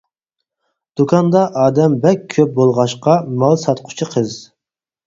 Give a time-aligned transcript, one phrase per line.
[1.01, 4.39] دۇكاندا ئادەم بەك كۆپ بولغاچقا مال ساتقۇچى قىز.